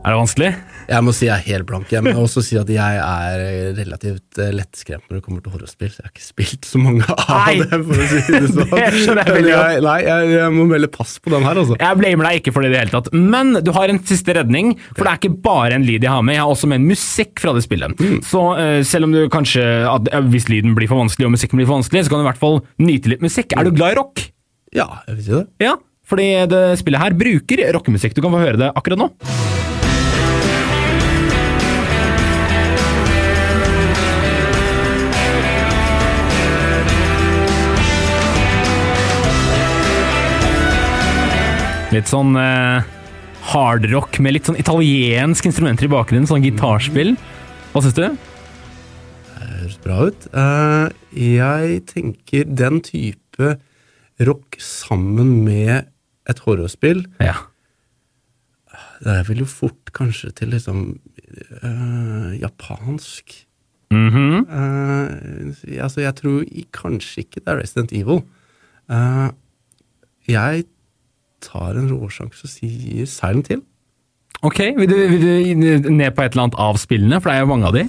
[0.06, 0.54] er det vanskelig?
[0.90, 1.92] Jeg må si jeg er helt blank.
[1.94, 5.92] Jeg må også si at jeg er relativt eh, lettskremt når det kommer til horrespill,
[5.94, 8.74] Så jeg har ikke spilt så mange av Nei, dem, for å si det sånn.
[8.74, 9.70] det skjønner jeg veldig godt.
[9.74, 11.78] Jeg- Nei, jeg, jeg må melde pass på den her, altså.
[11.80, 14.36] Jeg blamer deg ikke for det i det hele tatt, men du har en siste
[14.38, 14.74] redning.
[14.98, 16.90] For det er ikke bare en lyd jeg har med, jeg har også med en
[16.92, 18.04] musikk fra det spillet.
[18.28, 21.60] Så uh, selv om du kanskje, at, eh, hvis lyden blir for vanskelig og musikken
[21.62, 23.56] blir for vanskelig, så kan du i hvert fall nyte litt musikk.
[23.58, 24.28] Er du glad i rock?
[24.76, 25.46] Ja, jeg vil si det.
[25.64, 25.76] Ja,
[26.10, 28.16] fordi det spillet her bruker rockemusikk.
[28.18, 29.10] Du kan få høre det akkurat nå.
[41.94, 42.86] Litt sånn eh,
[43.52, 47.12] hardrock med litt sånn italiensk instrumenter i bakgrunnen, sånn gitarspill.
[47.70, 48.08] Hva syns du?
[49.28, 50.26] Det høres bra ut.
[50.34, 50.88] Eh,
[51.22, 53.52] jeg tenker den type
[54.26, 55.92] rock sammen med
[56.30, 57.38] et horrorspill Ja.
[59.04, 60.84] Det vel jo fort kanskje til liksom
[61.62, 63.38] eh, japansk.
[63.94, 64.38] Mm -hmm.
[64.50, 68.24] uh, altså, jeg tror kanskje ikke det er Resident Evil.
[68.90, 69.30] Uh,
[70.28, 70.66] jeg
[71.44, 73.64] tar en råsjanse og sier Silent Hill.
[74.44, 77.46] Ok, vil du, vil du ned på et eller annet av spillene, for det er
[77.46, 77.86] jo mange av de?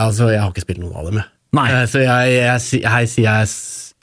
[0.00, 1.30] Altså, jeg har ikke spilt noen av dem, jeg.
[1.56, 1.68] Nei.
[1.74, 3.54] Eh, så jeg, jeg, jeg jeg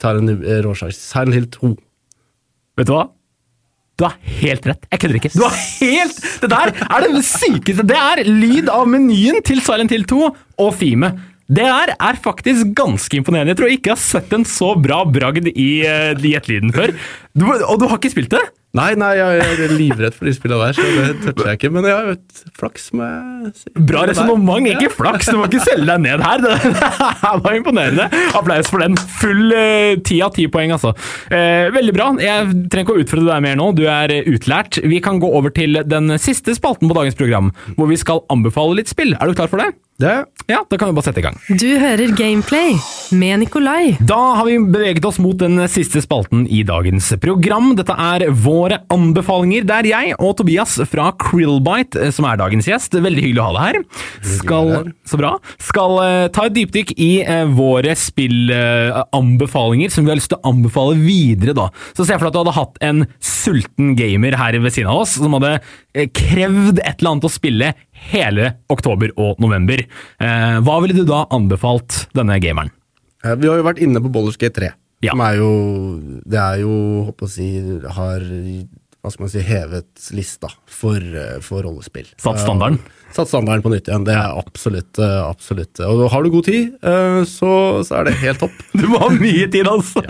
[0.02, 0.98] tar en eh, råsjanse.
[1.00, 1.70] Silent Hill 2.
[2.78, 3.06] Vet du hva?
[3.98, 4.84] Du har helt rett.
[4.92, 5.30] Jeg kødder ikke.
[5.34, 7.86] Du har helt Det der er det sykeste.
[7.88, 10.20] Det er lyd av menyen til Silent Hill 2
[10.62, 11.10] og Fime.
[11.48, 13.54] Det her er faktisk ganske imponerende.
[13.54, 16.92] Jeg tror ikke jeg har sett en så bra bragd i uh, gjettelyden før.
[17.32, 18.42] Du, og du har ikke spilt det?
[18.76, 21.70] Nei, nei, jeg er livredd for de spillene der, så det toucher jeg ikke.
[21.72, 25.30] Men jeg har et flaks med Bra resonnement, ikke flaks.
[25.32, 26.44] Du må ikke selge deg ned her.
[26.44, 28.10] Det var imponerende.
[28.36, 29.00] Applaus for den.
[29.22, 30.92] Full eh, ti av ti poeng, altså.
[31.32, 32.10] Eh, veldig bra.
[32.20, 34.82] Jeg trenger ikke å utfordre deg mer nå, du er eh, utlært.
[34.84, 38.82] Vi kan gå over til den siste spalten på dagens program, hvor vi skal anbefale
[38.82, 39.16] litt spill.
[39.16, 39.72] Er du klar for det?
[39.98, 41.34] Det Ja, da kan vi bare sette i gang.
[41.58, 42.76] Du hører Gameplay
[43.18, 43.96] med Nikolai.
[44.06, 47.72] Da har vi beveget oss mot den siste spalten i dagens program.
[47.76, 52.94] Dette er våre anbefalinger, der jeg og Tobias fra Krillbite, eh, som er dagens gjest,
[52.94, 54.06] veldig hyggelig å ha deg her,
[54.36, 54.70] skal,
[55.02, 55.32] så bra,
[55.66, 60.54] skal eh, ta et dypdykk i eh, våre spillanbefalinger, som vi har lyst til å
[60.54, 61.56] anbefale videre.
[61.58, 61.68] da.
[61.98, 65.02] Så se for deg at du hadde hatt en sulten gamer her ved siden av
[65.02, 65.58] oss, som hadde
[66.14, 67.74] krevd et eller annet å spille
[68.12, 69.82] hele oktober og november.
[70.20, 72.72] Eh, hva ville du da anbefalt denne gameren?
[73.24, 75.12] Eh, Vi har jo vært inne på Bollers G3 Ja.
[75.12, 75.50] Som er jo
[76.26, 76.74] Det er jo,
[77.06, 77.48] håper å si,
[77.94, 78.22] har
[78.98, 82.08] hva skal man si, hevet lista for, eh, for rollespill.
[82.18, 82.80] Satt standarden?
[82.82, 84.04] Uh, Satt standarden på nytt igjen.
[84.04, 84.98] Det er absolutt.
[84.98, 85.78] absolutt.
[85.86, 88.58] Og har du god tid, uh, så, så er det helt topp.
[88.78, 90.02] Du må ha mye tid, altså!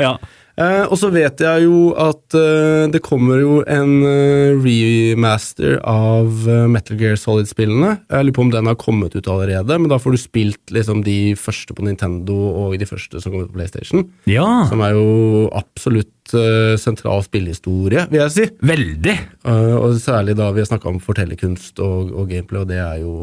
[0.00, 0.16] Ja.
[0.54, 6.44] Eh, og så vet jeg jo at eh, det kommer jo en eh, remaster av
[6.46, 7.96] eh, Metal Gear Solid-spillene.
[8.06, 11.02] Jeg lurer på om den har kommet ut allerede, men da får du spilt liksom
[11.06, 14.06] de første på Nintendo og de første som kommer på PlayStation.
[14.30, 14.46] ja.
[14.70, 18.46] Som er jo absolutt eh, sentral spillehistorie, vil jeg si.
[18.70, 19.18] Veldig.
[19.50, 23.02] Eh, og særlig da vi har snakka om fortellerkunst og, og gameplay, og det er
[23.02, 23.14] jo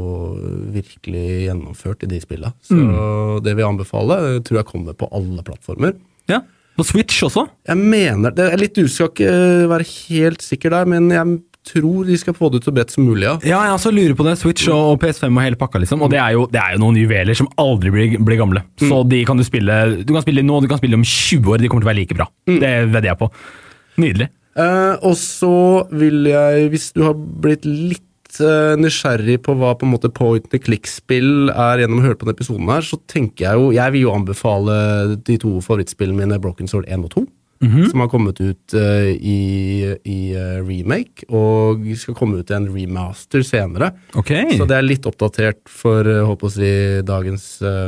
[0.76, 2.52] virkelig gjennomført i de spilla.
[2.67, 2.76] Så
[3.44, 4.20] det vil jeg anbefale.
[4.44, 5.96] Tror jeg kommer på alle plattformer.
[6.32, 6.44] Ja.
[6.79, 7.45] På Switch også?
[7.67, 9.31] Jeg mener det er litt du skal ikke
[9.71, 13.05] være helt sikker der, men jeg tror de skal få det ut så bredt som
[13.05, 13.36] mulig, ja.
[13.45, 14.34] Ja, jeg også lurer på det.
[14.41, 16.01] Switch og PS5 og hele pakka, liksom.
[16.01, 18.63] Og det er jo, det er jo noen juveler som aldri blir, blir gamle.
[18.81, 21.62] Så de kan du spille Du kan spille nå, du kan spille om 20 år,
[21.62, 22.29] de kommer til å være like bra.
[22.49, 23.29] Det vedder jeg på.
[24.01, 24.31] Nydelig.
[24.60, 25.55] Eh, og så
[25.95, 28.07] vil jeg, hvis du har blitt litt
[28.39, 32.28] eh, nysgjerrig på hva på en måte point and click-spill er gjennom å høre på
[32.28, 34.76] denne episoden her, så tenker jeg jo Jeg vil jo anbefale
[35.17, 37.26] de to favorittspillene mine, Broken Sword 1 og 2.
[37.62, 42.67] som har kommet ut uh, i, i uh, remake, og skal komme ut i en
[42.74, 43.91] remaster senere.
[44.17, 44.58] Okay.
[44.58, 46.71] Så det er litt oppdatert for uh, håper å si,
[47.06, 47.47] dagens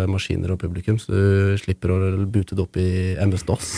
[0.10, 3.72] maskiner og publikum, så du slipper å bute det opp i MS-DOS.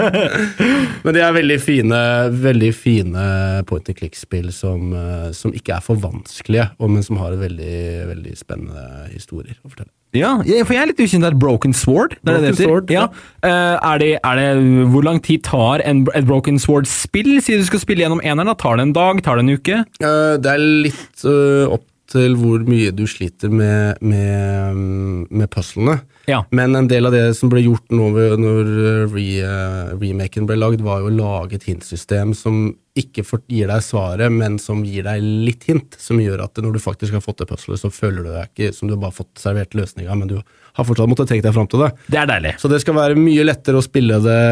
[1.04, 2.00] Men de er veldig fine,
[2.42, 3.28] veldig fine
[3.68, 4.92] point and click-spill som,
[5.36, 9.90] som ikke er for vanskelige, men som har veldig, veldig spennende historier å fortelle.
[10.16, 10.32] Ja,
[10.66, 11.22] for jeg er litt usikker.
[11.22, 12.16] Det er Broken Sword.
[12.18, 12.66] Det er det Broken det.
[12.66, 13.04] Sword, ja.
[13.06, 13.50] ja.
[13.50, 17.36] Eh, er, det, er det Hvor lang tid tar en, et Broken Sword-spill?
[17.44, 18.56] Sier du skal spille gjennom eneren, da.
[18.58, 19.22] Tar det en dag?
[19.26, 19.84] Tar det en uke?
[20.02, 24.80] Eh, det er litt eh, opp til hvor mye du sliter med, med,
[25.30, 26.00] med puzzlene.
[26.30, 26.42] Ja.
[26.54, 30.58] Men en del av det som ble gjort nå når eh, re, eh, remaken ble
[30.58, 35.06] lagd, var jo å lage et hintsystem som ikke gir deg svaret, men som gir
[35.06, 35.94] deg litt hint.
[36.02, 38.74] Som gjør at når du faktisk har fått det puzzlet, så føler du deg ikke
[38.76, 41.70] som du har bare fått servert løsninga, men du har fortsatt måttet tenke deg fram
[41.70, 41.92] til det.
[42.10, 42.56] Det er deilig.
[42.60, 44.42] Så det skal være mye lettere å spille det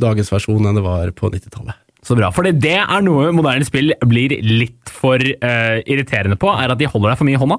[0.00, 1.86] dagens versjon enn det var på 90-tallet.
[2.10, 2.32] Så bra.
[2.34, 6.88] For det er noe moderne spill blir litt for uh, irriterende på, er at de
[6.90, 7.58] holder deg for mye i hånda.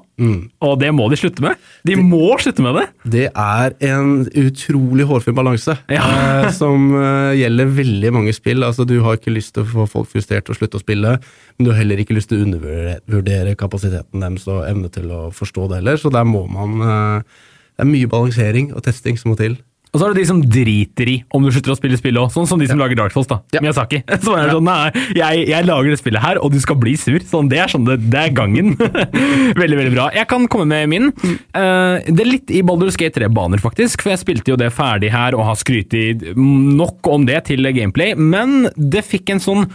[0.68, 1.62] Og det må de slutte med.
[1.88, 2.84] De må slutte med det!
[3.14, 6.04] Det er en utrolig hårfin balanse Ja.
[6.04, 8.60] uh, som uh, gjelder veldig mange spill.
[8.66, 11.16] Altså, du har ikke lyst til å få folk frustrert og slutte å spille,
[11.56, 15.24] men du har heller ikke lyst til å undervurdere kapasiteten deres og evne til å
[15.32, 19.40] forstå det heller, så der må man Det er mye balansering og testing som må
[19.40, 19.56] til.
[19.92, 22.30] Og så er det de som driter i om du slutter å spille spill òg,
[22.32, 23.42] sånn som de som lager Dark Souls, da.
[23.52, 23.60] Ja.
[23.60, 24.00] Miyazaki.
[24.24, 27.20] Så er sånn, nei, jeg, jeg lager det spillet her, og du skal bli sur.
[27.28, 28.72] Sånn, det er sånn det, det er gangen.
[29.60, 30.08] veldig, veldig bra.
[30.16, 31.10] Jeg kan komme med min.
[31.52, 35.12] Uh, det er litt i Baldur's Gate 3-baner, faktisk, for jeg spilte jo det ferdig
[35.12, 35.92] her og har skrytt
[36.32, 39.66] nok om det til gameplay, men det fikk en sånn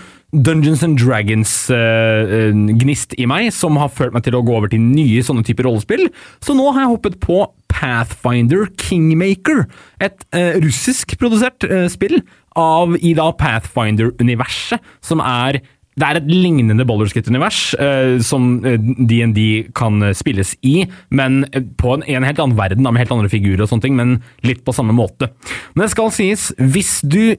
[0.44, 5.22] Dungeons and Dragons-gnist i meg, som har ført meg til å gå over til nye
[5.26, 6.06] sånne typer rollespill.
[6.44, 7.38] Så nå har jeg hoppet på
[7.72, 9.60] Pathfinder Kingmaker,
[10.04, 12.18] et uh, russisk-produsert eh, spill
[12.58, 15.54] av i da Pathfinder-universet, som er
[15.98, 21.42] det er et lignende Baldur's Gate-univers eh, som eh, DND kan eh, spilles i, men
[21.50, 24.20] eh, på en, en helt annen verden, med helt andre figurer og sånne ting, men
[24.46, 25.32] litt på samme måte.
[25.74, 27.34] Men det skal sies, hvis du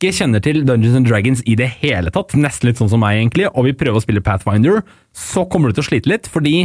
[0.00, 3.18] ikke kjenner til Dungeons and Dragons i det hele tatt, nesten litt sånn som meg
[3.18, 4.80] egentlig, og vil prøve å spille Pathfinder,
[5.12, 6.64] så kommer du til å slite litt, fordi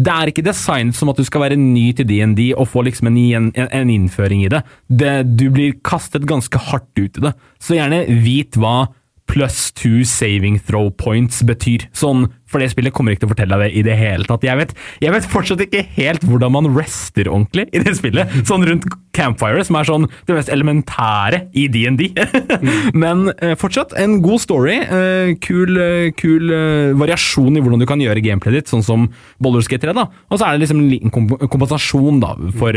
[0.00, 3.10] det er ikke designet som at du skal være ny til DND og få liksom
[3.10, 4.62] en, en, en innføring i det.
[4.86, 5.14] det.
[5.34, 7.32] Du blir kastet ganske hardt ut i det.
[7.58, 8.86] Så gjerne vit hva
[9.30, 11.86] plus two saving throw points betyr.
[11.96, 14.42] Sånn, for det spillet kommer ikke til å fortelle deg det i det hele tatt.
[14.46, 18.34] Jeg vet, jeg vet fortsatt ikke helt hvordan man rester ordentlig i det spillet.
[18.48, 22.08] Sånn rundt campfire, som er sånn det mest elementære i DND.
[23.04, 24.80] Men eh, fortsatt en god story.
[24.82, 26.50] Eh, kul eh, kul
[26.98, 29.08] variasjon i hvordan du kan gjøre gameplayet ditt, sånn som
[29.42, 29.94] Baldur's Gate 3.
[29.94, 30.08] da.
[30.30, 32.74] Og så er det liksom en liten kompensasjon da, for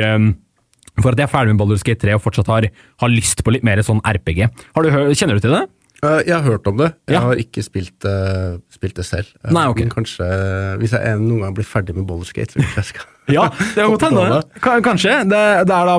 [1.02, 2.68] for at jeg er ferdig med Baldur's Gate 3 og fortsatt har,
[3.02, 4.44] har lyst på litt mer sånn RPG.
[4.78, 5.64] Du, kjenner du til det?
[6.04, 6.92] Eh, jeg har hørt om det.
[7.08, 9.32] Jeg har ikke spilt, uh, spilt det selv.
[9.44, 9.88] Eh, Nei, okay.
[9.88, 10.28] Men kanskje,
[10.82, 13.80] hvis jeg noen gang blir ferdig med Baldur's Gate, så kanskje jeg skal Ja, det
[13.80, 14.40] er godt hende.
[14.84, 15.14] Kanskje.
[15.32, 15.94] Det, det er da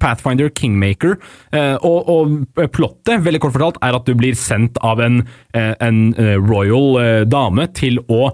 [0.00, 1.18] Pathfinder Kingmaker,
[1.52, 5.20] eh, og, og plottet, veldig kort fortalt, er at du blir sendt av en,
[5.52, 5.98] en
[6.40, 8.30] royal dame til å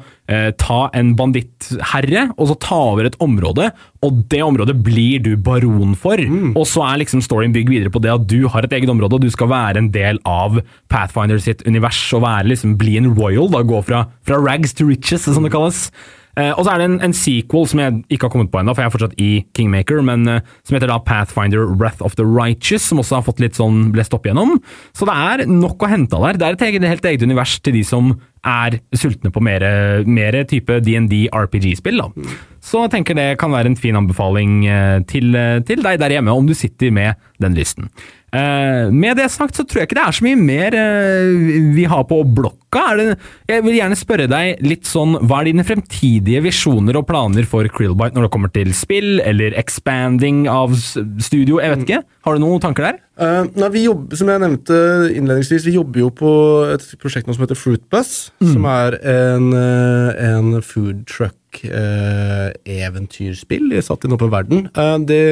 [0.62, 3.72] ta en bandittherre, og så ta over et område,
[4.06, 6.22] og det området blir du baron for.
[6.54, 9.18] Og så er liksom storyen bygd videre på det at du har et eget område,
[9.18, 10.60] og du skal være en del av
[10.92, 14.86] Pathfinder sitt univers, og være liksom, bli en royal, da, gå fra, fra rags to
[14.86, 15.90] riches, som det kalles.
[16.36, 18.74] Eh, og så er det en, en sequel som jeg ikke har kommet på ennå,
[18.76, 22.26] for jeg er fortsatt i Kingmaker, men eh, som heter da Pathfinder Wrath of the
[22.28, 24.58] Righteous, som også har fått litt sånn blest opp igjennom.
[24.92, 26.36] Så det er nok å hente der.
[26.36, 28.12] Det er et eget, helt eget univers til de som
[28.46, 29.64] er sultne på mer,
[30.04, 32.04] mer type DND RPG-spill.
[32.04, 32.36] da.
[32.66, 36.18] Så jeg tenker det kan være en fin anbefaling eh, til, eh, til deg der
[36.18, 37.88] hjemme, om du sitter med den lysten.
[38.34, 41.86] Eh, med det sagt så tror jeg ikke det er så mye mer eh, vi
[41.88, 42.82] har på blokka.
[42.98, 43.06] Det,
[43.48, 47.68] jeg vil gjerne spørre deg litt sånn, hva er dine fremtidige visjoner og planer for
[47.72, 51.62] Krillbite når det kommer til spill, eller expanding av studio?
[51.62, 52.02] Jeg vet ikke.
[52.26, 53.00] Har du noen tanker der?
[53.16, 54.76] Uh, nei, vi jobber, som jeg nevnte
[55.14, 56.32] innledningsvis, vi jobber jo på
[56.74, 58.10] et prosjekt nå som heter Fruitbus,
[58.42, 64.66] som er en, en food truck eventyrspill satt i oppe i verden.
[64.76, 65.22] Eh, det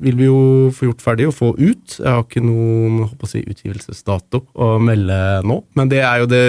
[0.00, 0.40] vil vi jo
[0.74, 1.96] få gjort ferdig og få ut.
[1.98, 6.44] Jeg har ikke noen å si, utgivelsesdato å melde nå, men det er jo det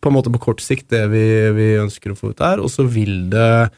[0.00, 1.24] på en måte på kort sikt det vi,
[1.56, 2.62] vi ønsker å få ut der.
[2.62, 3.70] Og så vil det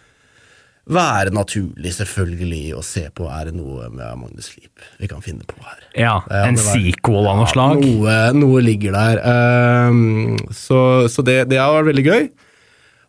[0.88, 5.44] være naturlig, selvfølgelig, å se på er det noe med Magnus Lip vi kan finne
[5.48, 5.82] på her.
[5.92, 7.84] Ja, Ja, En sequel av noe Ja, slag?
[7.84, 9.20] Noe, noe ligger der.
[9.20, 12.24] Ehm, så så det, det har vært veldig gøy.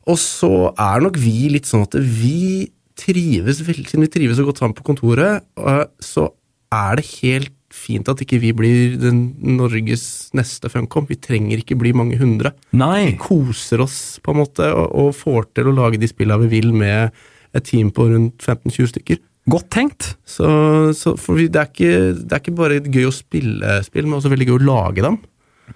[0.10, 2.70] Og så er nok vi litt sånn at vi
[3.00, 6.28] trives veldig, siden vi trives så godt sammen på kontoret, øh, så
[6.74, 9.22] er det helt fint at ikke vi blir den
[9.58, 10.04] Norges
[10.38, 11.06] neste Funcom.
[11.10, 12.54] Vi trenger ikke bli mange hundre.
[12.74, 13.12] Nei.
[13.12, 16.60] Vi Koser oss på en måte, og, og får til å lage de spillene vi
[16.60, 17.14] vil med
[17.56, 19.22] et team på rundt 15-20 stykker.
[19.50, 20.14] Godt tenkt.
[20.28, 20.50] Så,
[20.98, 24.20] så for vi, det, er ikke, det er ikke bare gøy å spille spill, men
[24.20, 25.22] også veldig gøy å lage dem.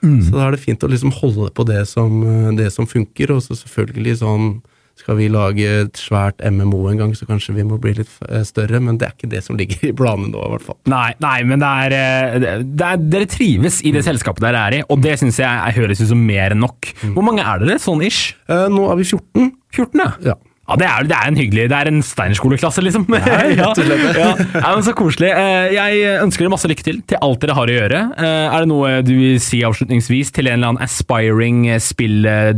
[0.01, 2.21] Så da er det fint å liksom holde på det som,
[2.57, 4.53] det som funker, og så selvfølgelig sånn
[4.99, 8.43] skal vi lage et svært MMO en gang, så kanskje vi må bli litt eh,
[8.45, 10.77] større, men det er ikke det som ligger i planene nå, i hvert fall.
[10.91, 14.77] Nei, nei, men det er, eh, det er Dere trives i det selskapet dere er
[14.79, 16.93] i, og det syns jeg høres ut som mer enn nok.
[17.15, 18.35] Hvor mange er dere, sånn ish?
[18.45, 19.49] Eh, nå er vi 14.
[19.73, 20.11] 14, ja.
[20.33, 20.37] Ja.
[20.63, 23.03] Ja, det er, det er en hyggelig Det er en Steinerskoleklasse, liksom.
[23.11, 23.73] Ja, ja.
[24.15, 25.27] ja, men Så koselig.
[25.35, 27.99] Eh, Jeg ønsker dere masse lykke til til alt dere har å gjøre.
[28.15, 31.65] Eh, Er det noe du vil si avslutningsvis til en eller annen aspiring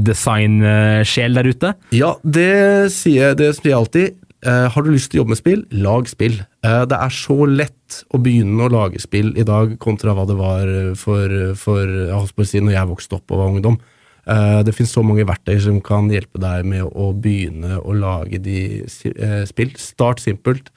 [0.06, 1.74] spilldesign-sjel der ute?
[1.96, 4.16] Ja, det sier jeg, det sier jeg alltid.
[4.46, 6.38] Eh, har du lyst til å jobbe med spill, lag spill.
[6.66, 10.70] Det er så lett å begynne å lage spill i dag kontra hva det var
[10.98, 13.78] for, for jeg holdt på å si, når jeg vokste opp og var ungdom.
[14.26, 18.42] Eh, det finnes så mange verktøy som kan hjelpe deg med å begynne å lage
[18.42, 19.76] de eh, spill.
[19.80, 20.72] Start simpelt.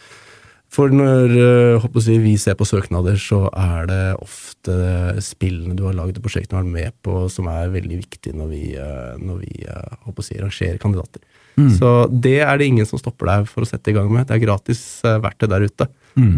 [0.68, 4.76] For når eh, jeg vi ser på søknader, så er det ofte
[5.24, 8.36] spillene du har laget og prosjektene du har vært med på, som er veldig viktige
[8.36, 8.64] når vi,
[9.22, 9.54] når vi
[10.26, 11.24] si, rangerer kandidater.
[11.74, 14.28] Så det er det ingen som stopper deg for å sette i gang med.
[14.28, 15.88] Det er gratis verktøy der ute.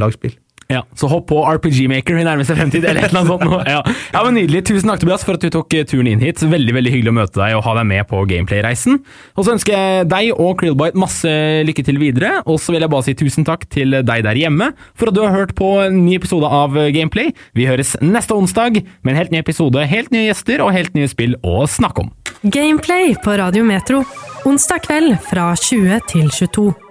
[0.00, 0.38] Lag spill.
[0.70, 3.68] Ja, Så hopp på RPG Maker i nærmeste fremtid, eller et eller annet sånt.
[3.70, 3.80] Ja.
[4.14, 4.62] ja, men Nydelig.
[4.68, 6.42] Tusen takk Tobias, for at du tok eh, turen inn hit.
[6.46, 9.00] Veldig veldig hyggelig å møte deg og ha deg med på Gameplay-reisen.
[9.34, 11.32] Og Så ønsker jeg deg og Krillbite masse
[11.66, 12.32] lykke til videre.
[12.46, 15.22] Og så vil jeg bare si tusen takk til deg der hjemme for at du
[15.24, 17.34] har hørt på en ny episode av Gameplay.
[17.58, 21.10] Vi høres neste onsdag med en helt ny episode, helt nye gjester og helt nye
[21.10, 22.12] spill å snakke om.
[22.42, 24.04] Gameplay på Radio Metro.
[24.48, 26.89] Onsdag kveld fra 20 til 22.